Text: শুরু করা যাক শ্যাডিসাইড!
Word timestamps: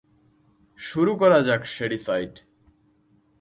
শুরু 0.79 1.11
করা 1.15 1.37
যাক 1.41 1.61
শ্যাডিসাইড! 1.65 2.33